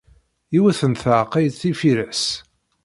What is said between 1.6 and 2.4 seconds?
ifires.